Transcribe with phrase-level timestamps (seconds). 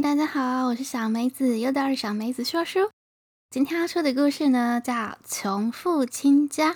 [0.00, 2.92] 大家好，我是小梅子，又到了小梅子说书。
[3.50, 4.94] 今天要说的故事呢，叫
[5.26, 6.70] 《穷父亲家》。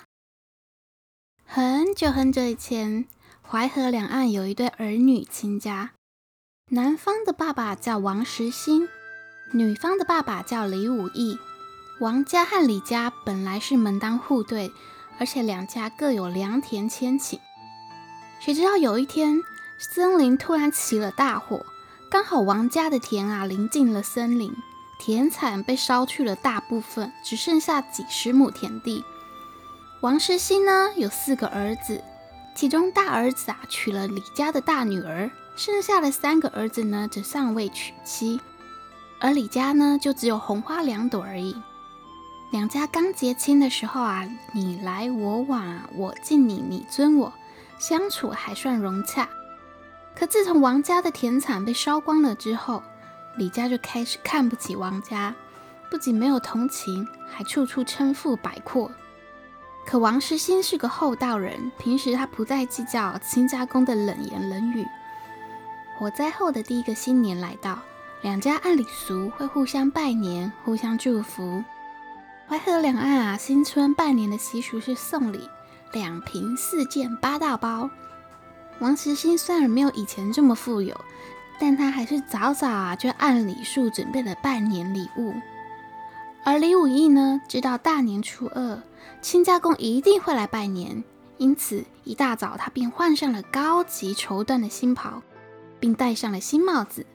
[1.45, 3.05] 很久很久以前，
[3.41, 5.91] 淮河两岸有一对儿女亲家，
[6.71, 8.89] 男方的爸爸叫王时兴，
[9.53, 11.39] 女方的爸爸叫李武义。
[12.01, 14.69] 王家和李家本来是门当户对，
[15.17, 17.39] 而且两家各有良田千顷。
[18.41, 19.41] 谁知道有一天，
[19.77, 21.65] 森林突然起了大火。
[22.13, 24.53] 刚好王家的田啊临近了森林，
[24.99, 29.03] 田产被烧去了大部分，只剩下几十亩田地。
[30.01, 32.03] 王世兴呢有四个儿子，
[32.53, 38.39] 其中大儿子啊娶了李家的大女儿，剩下的三个儿子呢则尚未娶妻，
[39.19, 41.55] 而李家呢就只有红花两朵而已。
[42.51, 47.33] 两家刚结亲的时候啊，你来我往啊，我敬你，你尊我，
[47.79, 49.27] 相处还算融洽。
[50.15, 52.81] 可自从王家的田产被烧光了之后，
[53.37, 55.33] 李家就开始看不起王家，
[55.89, 58.91] 不仅没有同情，还处处称富摆阔。
[59.85, 64.85] 可王时兴是个厚道人，平时他不再计较亲家公的冷言冷语。
[65.97, 67.79] 火灾后的第一个新年来到，
[68.21, 71.63] 两家按礼俗会互相拜年，互相祝福。
[72.47, 75.49] 淮河两岸啊，新春拜年的习俗是送礼，
[75.91, 77.89] 两瓶四件八大包。
[78.79, 80.99] 王时兴虽然没有以前这么富有，
[81.59, 85.33] 但他还是早早啊就按礼数准备了拜年礼物。
[86.43, 88.81] 而李武义呢，知道大年初二
[89.21, 91.03] 亲家公一定会来拜年，
[91.37, 95.21] 因此一大早他便换上了高级绸缎的新袍，
[95.79, 97.05] 并戴上了新帽子，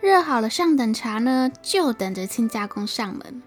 [0.00, 3.42] 热好了上等茶呢，就等着亲家公上门。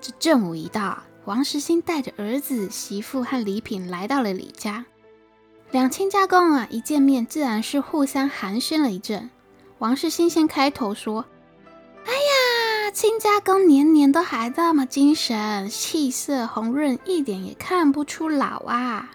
[0.00, 4.84] 这正午一到，王时兴带着儿子、媳妇和礼品来到了李家。
[5.72, 9.30] 两亲家公啊，一见面自然是互相寒暄了一阵。
[9.78, 11.24] 王世新先开头说
[12.04, 19.12] ：“哎呀，亲家公年年都还这么精神，气色红润，一点也看不出老啊。”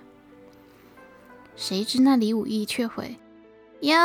[1.55, 3.19] 谁知那李武义却回
[3.81, 3.95] ：“哟，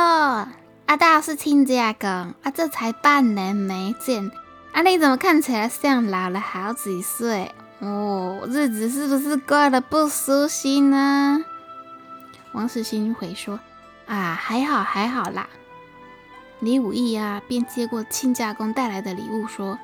[0.85, 4.29] 阿大是亲家公啊，这才半年没见，
[4.73, 7.51] 啊，你怎么看起来像老了好几岁？
[7.79, 11.43] 哦，日子是不是过得不舒心呢？”
[12.53, 13.59] 王世兴回说
[14.07, 15.49] ：“啊，还好还好啦。”
[16.59, 19.77] 李武义啊，便接过亲家公带来的礼物，说：“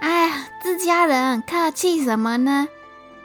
[0.00, 2.68] 哎呀，自家人客气什么呢？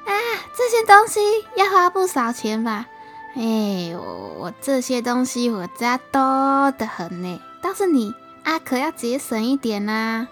[0.05, 0.11] 啊，
[0.55, 1.19] 这些东西
[1.55, 2.87] 要花不少钱吧？
[3.35, 10.27] 哎，我我这些东西我家多得很呢，倒是你啊，可要节省一点呐、啊。”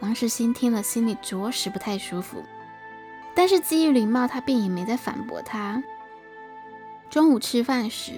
[0.00, 2.44] 王世兴听了，心里着实不太舒服，
[3.34, 5.82] 但是基于礼貌，他便也没再反驳他。
[7.16, 8.12] 中午吃饭时，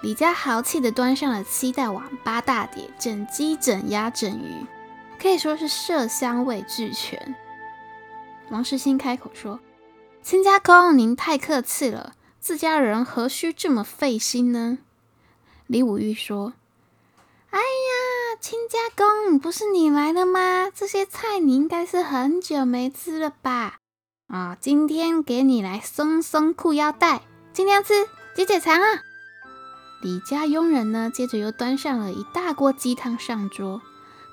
[0.00, 4.64] 李家豪气地端上了七大碗八大碟，整鸡、整鸭、整鱼，
[5.20, 7.34] 可以说是色香味俱全。
[8.50, 9.58] 王世兴开口说
[10.22, 14.78] ：“亲家公，您太客气了，自家人何须这么费心呢？”
[15.66, 16.52] 李武玉说
[17.50, 20.70] ：“哎呀，亲家公，不是你来了吗？
[20.72, 23.78] 这些菜你应该是很久没吃了吧？
[24.28, 27.22] 啊，今天给你来松松裤腰带，
[27.52, 27.92] 今天吃。”
[28.34, 29.02] 解解馋啊！
[30.02, 33.80] 李家佣人呢，接着又端上了一大锅鸡汤上桌，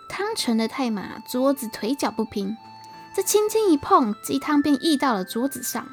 [0.10, 2.58] 汤盛得太满，桌子腿脚不平。
[3.16, 5.88] 这轻轻一碰，鸡汤便溢到了桌子上。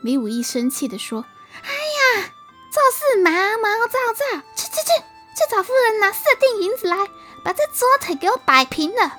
[0.00, 1.24] 李武义生气地说
[1.62, 2.32] ：“哎呀，
[2.72, 4.92] 做事毛毛躁躁，去去去，
[5.36, 6.96] 去找夫人拿四锭银子来，
[7.44, 9.16] 把这桌腿给我摆平了。”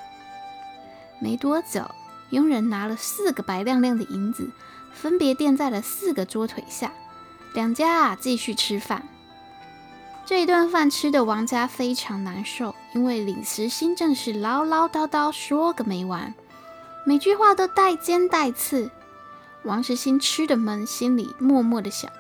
[1.21, 1.89] 没多久，
[2.31, 4.51] 佣人拿了四个白亮亮的银子，
[4.93, 6.91] 分别垫在了四个桌腿下。
[7.53, 9.07] 两家啊，继续吃饭。
[10.25, 16.35] 这一顿饭吃的王家非常难受，因为李时兴正是唠唠叨叨说个没完，
[17.03, 18.91] 每句话都带尖带刺。
[19.63, 22.11] 王时兴吃的闷，心里默默的想：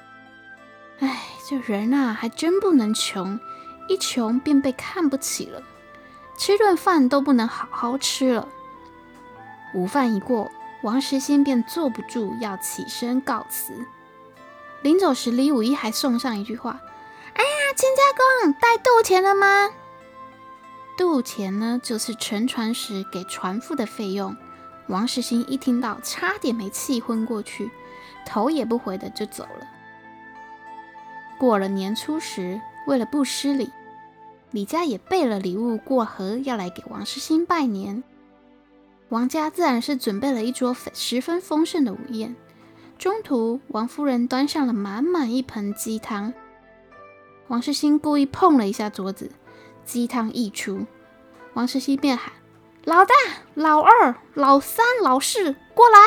[0.99, 3.39] 哎，这人啊，还真不能穷，
[3.87, 5.61] 一穷便被看不起了，
[6.37, 8.47] 吃顿饭都不能好好吃了。
[9.75, 10.49] 午饭一过，
[10.81, 13.85] 王时兴便坐不住，要起身告辞。
[14.81, 16.79] 临走时，李五一还送上一句话
[17.33, 19.69] ：“哎呀，亲家公带渡钱了吗？”
[20.97, 24.35] 渡钱呢，就是乘船时给船夫的费用。
[24.87, 27.69] 王世兴一听到，差点没气昏过去，
[28.25, 29.67] 头也不回的就走了。
[31.37, 33.69] 过了年初十，为了不失礼，
[34.51, 38.03] 李家也备了礼物过河，要来给王世兴拜年。
[39.09, 42.35] 王家自然是准备了一桌十分丰盛的午宴。
[42.99, 46.33] 中途，王夫人端上了满满一盆鸡汤。
[47.47, 49.31] 王时兴故意碰了一下桌子，
[49.85, 50.85] 鸡汤溢出，
[51.53, 52.33] 王世兴便喊
[52.83, 53.15] ：“老大、
[53.53, 55.97] 老二、老三、老四，过来！”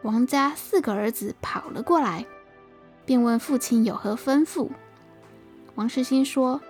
[0.00, 2.24] 王家四个儿子跑了过来，
[3.04, 4.70] 便问父亲有何吩咐。
[5.74, 6.62] 王世兴说：“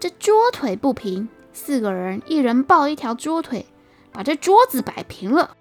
[0.00, 3.64] 这桌腿不平，四个人一人抱一条桌腿，
[4.10, 5.56] 把这桌子摆平了。”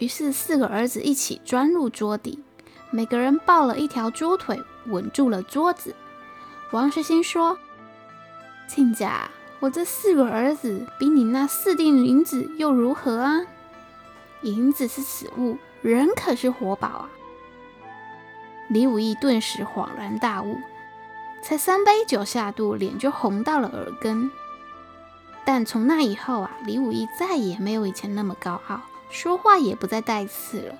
[0.00, 2.42] 于是四个儿子一起钻入桌底，
[2.90, 5.94] 每个人抱了一条桌腿，稳住了桌子。
[6.72, 7.58] 王世兴说
[8.66, 9.30] ：“亲家，
[9.60, 13.42] 我这四个儿子比你那四锭银子又如何啊？
[14.40, 17.08] 银子是死物，人可是活宝啊！”
[18.70, 20.56] 李武义顿时恍然大悟，
[21.42, 24.30] 才三杯酒下肚，脸就红到了耳根。
[25.44, 28.80] 但从那以后啊，李武义再也没有以前那么高傲。
[29.10, 30.74] 说话也不再带刺了。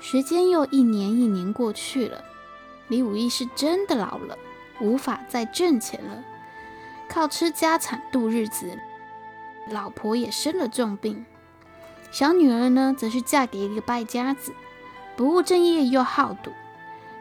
[0.00, 2.22] 时间又一年一年过去了，
[2.88, 4.36] 李武义是真的老了，
[4.80, 6.22] 无法再挣钱了，
[7.08, 8.78] 靠吃家产度日子。
[9.70, 11.24] 老婆也生了重病，
[12.10, 14.52] 小女儿呢，则是嫁给一个败家子，
[15.16, 16.52] 不务正业又好赌，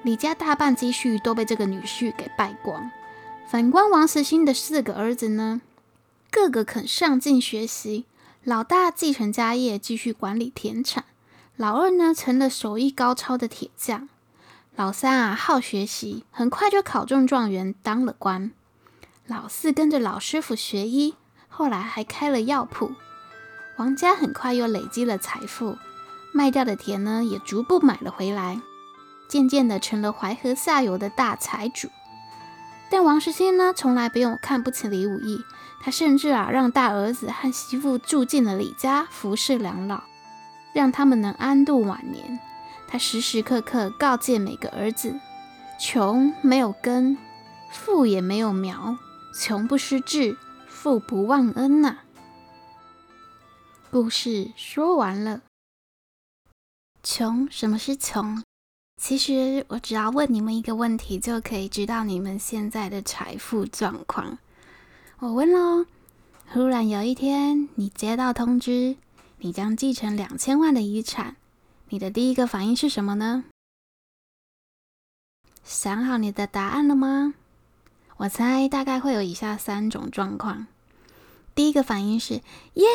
[0.02, 2.92] 李家大半积蓄都被这个女婿给败光。
[3.48, 5.62] 反观王慈心的四个儿子呢，
[6.30, 8.04] 个个肯上进学习。
[8.46, 11.04] 老大继承家业，继续管理田产；
[11.56, 14.10] 老二呢，成了手艺高超的铁匠；
[14.76, 18.52] 老三啊，好学习，很快就考中状元，当了官；
[19.28, 21.16] 老四跟着老师傅学医，
[21.48, 22.92] 后来还开了药铺。
[23.78, 25.78] 王家很快又累积了财富，
[26.34, 28.60] 卖掉的田呢，也逐步买了回来，
[29.30, 31.88] 渐渐的成了淮河下游的大财主。
[32.90, 35.44] 但王世兴呢，从来不用看不起李武义。
[35.82, 40.04] 他甚至啊，让大儿子和媳妇住进了李家，服侍两老，
[40.74, 42.40] 让他们能安度晚年。
[42.88, 45.20] 他时时刻刻告诫每个儿子：
[45.80, 47.18] 穷没有根，
[47.72, 48.98] 富也没有苗；
[49.36, 50.38] 穷不失志，
[50.68, 51.98] 富不忘恩呐、
[53.90, 55.42] 故事说完了。
[57.02, 58.43] 穷，什么是穷？
[59.04, 64.38] 其实我只要问你们一个问题，就可以知道你们现在的财富状况。
[65.20, 65.86] 我问喽，
[66.54, 68.96] 忽然有一天，你接到通知，
[69.40, 71.36] 你将继承两千万的遗产，
[71.90, 73.44] 你的第一个反应是什么呢？
[75.66, 77.34] 想好你的答案了吗？
[78.16, 80.68] 我猜大概会有以下三种状况。
[81.54, 82.86] 第一个反应是：耶，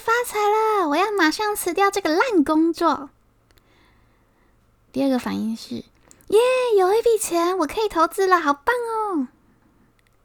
[0.00, 0.88] 发财了！
[0.90, 3.10] 我要马上辞掉这个烂工作。
[4.96, 6.38] 第二个反应是：耶，
[6.78, 9.28] 有一笔钱，我可以投资了，好棒哦！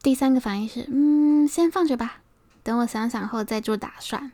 [0.02, 2.22] 第三个反应是，嗯，先放着吧，
[2.64, 4.32] 等我想想后再做打算。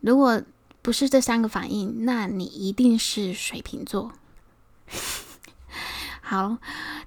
[0.00, 0.40] 如果
[0.80, 4.12] 不是这三个反应，那你一定是水瓶座。
[6.22, 6.58] 好，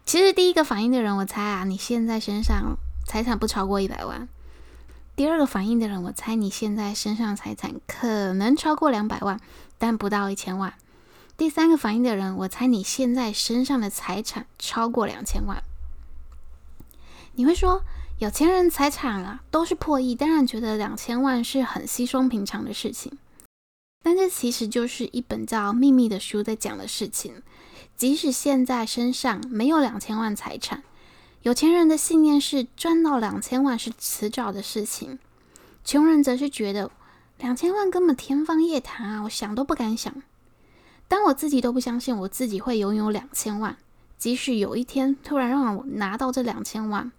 [0.05, 2.75] 其实第一个反应的人，我猜啊，你现在身上
[3.05, 4.27] 财产不超过一百万。
[5.15, 9.39] 第二个反应的人，我猜你现在身上财产可能超过两百万，
[9.77, 10.73] 但不到一千万。
[11.37, 15.61] 第三个反应的人，我猜你现在身上的财产超过两千万。
[17.35, 17.83] 你会说，
[18.17, 23.19] 有钱人财产啊都是破亿，当然觉得两千万是很稀松平常的事情。
[24.03, 27.43] 但这其实就是一本叫《秘密》的书在讲的事情。
[27.95, 30.81] 即使现在身上没有两千万财产，
[31.43, 35.19] 有钱人的信念是赚到两千万是迟早的事情，
[35.83, 36.89] 穷人则是觉得
[37.37, 40.23] 两千万根本天方夜谭啊，我想都不敢想。
[41.07, 43.77] 当我自己都不相信我自己会拥有两千万，
[44.17, 47.11] 即使有一天突然让我拿到这两千万。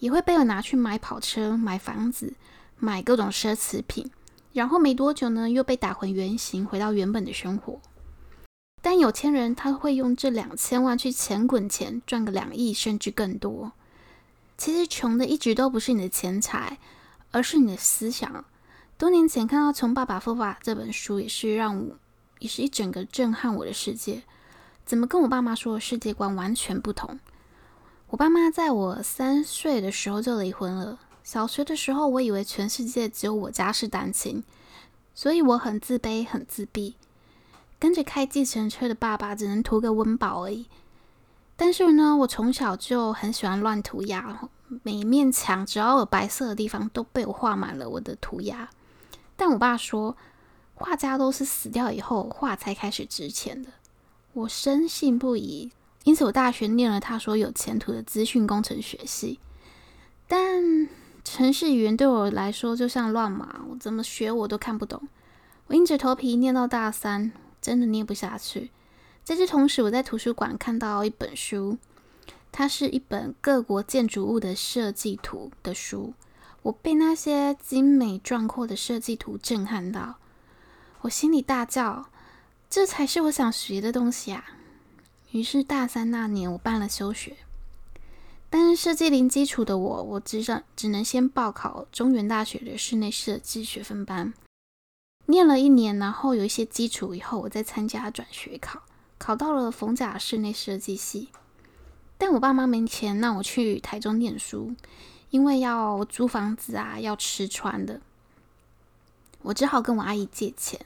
[0.00, 2.34] 也会被我拿去买跑车、买房子、
[2.78, 4.08] 买各种奢侈品，
[4.52, 7.80] 然后没多久呢，又被打回原形，回到原本的生活。
[8.80, 13.72] 但有钱人他会用这两千万去钱滚钱，赚个两亿甚至更多。
[14.56, 16.78] 其实穷的一直都不是你的钱财，
[17.32, 18.44] 而是你的思想。
[18.96, 21.96] 多年前看到《穷爸爸富爸爸》这本书，也是让我，
[22.38, 24.22] 也是一整个震撼我的世界。
[24.84, 27.18] 怎么跟我爸妈说的世界观完全不同？
[28.08, 30.98] 我爸妈在我三岁的时候就离婚了。
[31.22, 34.42] 小学的时候，我以为全世界只有我家是单亲，
[35.14, 36.96] 所以我很自卑、很自闭。
[37.78, 40.66] 跟着开计程车的爸爸只能图个温饱而已。
[41.54, 44.48] 但是呢，我从小就很喜欢乱涂鸦，
[44.82, 48.70] 每一面墙只要有白色的地方都被我画满了我的涂鸦。
[49.36, 50.16] 但我爸说，
[50.78, 53.68] 画家都是死掉以后画才开始值钱的。
[54.32, 55.70] 我深信不疑。
[56.04, 59.38] 因此，我大学念了他说有前途的资讯工程学系，
[60.26, 60.88] 但
[61.22, 65.06] 程式语言对我来说就像乱码，我怎么学我都看不懂。
[65.66, 68.70] 我硬着头皮念到大三，真的念不下去。
[69.22, 71.76] 在这同时，我在图书馆看到一本书，
[72.50, 76.14] 它是一本各国建筑物的设计图的书。
[76.62, 80.14] 我被那些精美壮阔的设计图震撼到，
[81.02, 82.08] 我心里大叫
[82.68, 84.44] ：“这才是我想学的东西啊！”
[85.32, 87.36] 于是大三那年，我办了休学。
[88.50, 94.32] 但是设计零基础的我，我只想只能先报考中原大学的室内设计学分班，
[95.26, 98.82] 念了一年，然后有一些基础以后，我再参加转学考，
[99.18, 101.28] 考到了逢甲室内设计系。
[102.16, 104.74] 但我爸妈没钱让我去台中念书，
[105.28, 108.00] 因为要租房子啊，要吃穿的，
[109.42, 110.80] 我只好跟我阿姨借钱，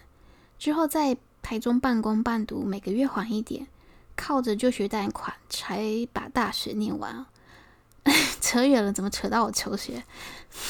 [0.59, 3.66] 之后在台中半工半读，每个月还一点，
[4.14, 7.26] 靠着就学贷款才把大学念完。
[8.40, 10.02] 扯远了，怎么扯到我求学？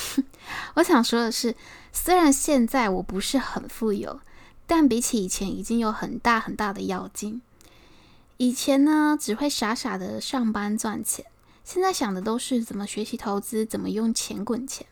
[0.76, 1.56] 我想说的是，
[1.90, 4.20] 虽然现在我不是很富有，
[4.66, 7.40] 但比起以前已经有很大很大的跃进。
[8.36, 11.24] 以前呢，只会傻傻的上班赚钱，
[11.64, 14.86] 现在想的都是怎么学习投资，怎么用钱滚钱。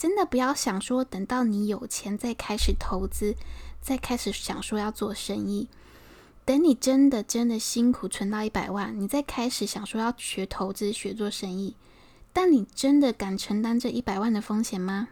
[0.00, 3.36] 真的不要想说等到你有钱再开始投资，
[3.82, 5.68] 再开始想说要做生意。
[6.46, 11.76] 等你真的真的辛苦存到一百万，你再开始想说要学投资、学做生意，
[12.32, 15.08] 但你真的敢承担这一百万的风险吗？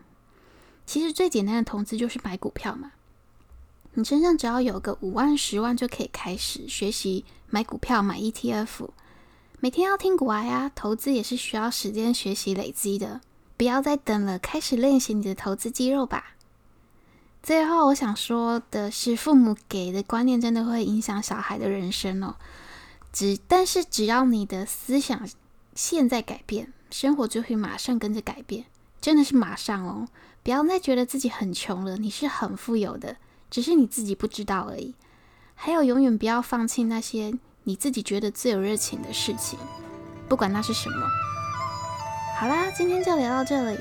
[0.86, 2.92] 其实最简单的投资就是买股票嘛。
[3.92, 8.88] 你身上只要有个五万、十万就可以开始学习买股票、买 ETF。
[9.60, 13.20] 每天要听股癌啊，投资也是需要时间学习累积的。
[13.58, 16.36] 不要再等了，开始练习你的投资肌肉吧。
[17.42, 22.36] 最后，我想说的是，父母给的观念真的会影响小孩的人生哦。
[23.12, 25.28] 只但是，只要你的思想
[25.74, 28.66] 现在改变，生活就会马上跟着改变，
[29.00, 30.06] 真的是马上哦！
[30.44, 33.16] 不要再觉得自己很穷了，你是很富有的，
[33.50, 34.94] 只是你自己不知道而已。
[35.56, 39.58] 还有，永远不要放弃那些你自己觉得最有热情的事情，
[40.28, 41.06] 不管那是什么。
[42.38, 43.76] 好啦，今天就聊到这里。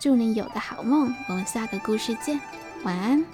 [0.00, 2.40] 祝你有个好梦，我们下个故事见，
[2.82, 3.24] 晚安。